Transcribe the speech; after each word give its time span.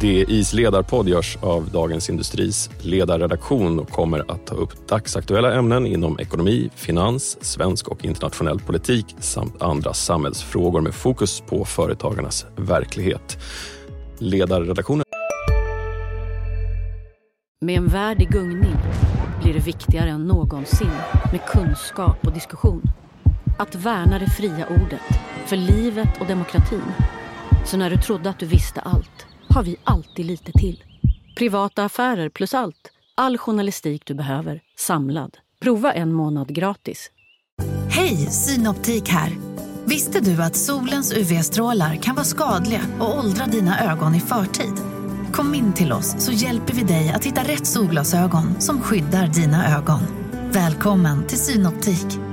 DIs 0.00 0.52
ledarpodd 0.52 1.08
görs 1.08 1.38
av 1.40 1.70
Dagens 1.70 2.10
Industris 2.10 2.70
ledarredaktion 2.82 3.80
och 3.80 3.90
kommer 3.90 4.30
att 4.30 4.46
ta 4.46 4.54
upp 4.54 4.88
dagsaktuella 4.88 5.54
ämnen 5.54 5.86
inom 5.86 6.20
ekonomi, 6.20 6.70
finans, 6.74 7.44
svensk 7.44 7.88
och 7.88 8.04
internationell 8.04 8.60
politik 8.60 9.16
samt 9.18 9.62
andra 9.62 9.92
samhällsfrågor 9.92 10.80
med 10.80 10.94
fokus 10.94 11.40
på 11.40 11.64
företagarnas 11.64 12.46
verklighet. 12.56 13.38
Ledarredaktionen 14.18 15.04
Med 17.60 17.76
en 17.76 17.86
värld 17.86 18.22
i 18.22 18.24
gungning 18.24 18.76
blir 19.42 19.54
det 19.54 19.66
viktigare 19.66 20.10
än 20.10 20.26
någonsin 20.26 20.92
med 21.32 21.40
kunskap 21.46 22.26
och 22.26 22.32
diskussion. 22.32 22.82
Att 23.58 23.74
värna 23.74 24.18
det 24.18 24.30
fria 24.30 24.66
ordet, 24.66 25.20
för 25.46 25.56
livet 25.56 26.20
och 26.20 26.26
demokratin. 26.26 26.92
Så 27.64 27.76
när 27.76 27.90
du 27.90 27.96
trodde 27.96 28.30
att 28.30 28.38
du 28.38 28.46
visste 28.46 28.80
allt, 28.80 29.26
har 29.54 29.62
vi 29.62 29.76
alltid 29.84 30.26
lite 30.26 30.52
till. 30.52 30.84
Privata 31.36 31.84
affärer 31.84 32.28
plus 32.28 32.54
allt. 32.54 32.90
All 33.14 33.38
journalistik 33.38 34.02
du 34.06 34.14
behöver, 34.14 34.60
samlad. 34.78 35.36
Prova 35.60 35.92
en 35.92 36.12
månad 36.12 36.54
gratis. 36.54 37.10
Hej, 37.88 38.16
Synoptik 38.16 39.08
här. 39.08 39.32
Visste 39.84 40.20
du 40.20 40.42
att 40.42 40.56
solens 40.56 41.12
UV-strålar 41.12 41.96
kan 41.96 42.14
vara 42.14 42.24
skadliga 42.24 42.80
och 43.00 43.18
åldra 43.18 43.46
dina 43.46 43.92
ögon 43.92 44.14
i 44.14 44.20
förtid? 44.20 44.74
Kom 45.32 45.54
in 45.54 45.72
till 45.72 45.92
oss 45.92 46.24
så 46.24 46.32
hjälper 46.32 46.74
vi 46.74 46.82
dig 46.82 47.10
att 47.10 47.24
hitta 47.24 47.40
rätt 47.40 47.66
solglasögon 47.66 48.60
som 48.60 48.80
skyddar 48.80 49.26
dina 49.26 49.78
ögon. 49.78 50.00
Välkommen 50.52 51.26
till 51.26 51.38
Synoptik. 51.38 52.29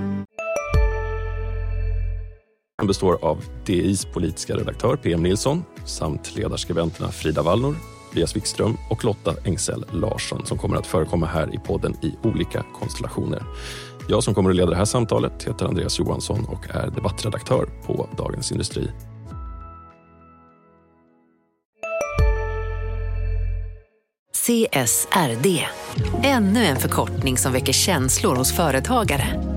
Den 2.88 2.90
består 2.90 3.18
av 3.22 3.44
DIs 3.66 4.05
politiska 4.05 4.55
redaktör 4.55 4.96
PM 4.96 5.23
Nilsson 5.23 5.64
samt 5.86 6.36
ledarskribenterna 6.36 7.12
Frida 7.12 7.41
Wallnor, 7.41 7.76
Tobias 8.10 8.36
Wikström 8.36 8.77
och 8.90 9.05
Lotta 9.05 9.35
Engsell 9.46 9.85
Larsson 9.91 10.46
som 10.46 10.57
kommer 10.57 10.76
att 10.76 10.88
förekomma 10.88 11.26
här 11.26 11.55
i 11.55 11.57
podden 11.57 11.96
i 12.02 12.13
olika 12.24 12.66
konstellationer. 12.79 13.44
Jag 14.10 14.24
som 14.24 14.34
kommer 14.34 14.49
att 14.49 14.55
leda 14.55 14.70
det 14.70 14.76
här 14.76 14.85
samtalet 14.85 15.44
heter 15.44 15.66
Andreas 15.66 15.99
Johansson 15.99 16.46
och 16.46 16.76
är 16.76 16.91
debattredaktör 16.91 17.70
på 17.85 18.10
Dagens 18.18 18.52
Industri. 18.52 18.91
CSRD. 24.34 25.66
Ännu 26.24 26.66
en 26.66 26.77
förkortning 26.77 27.38
som 27.38 27.54
väcker 27.54 27.74
känslor 27.74 28.35
hos 28.35 28.54
företagare. 28.54 29.57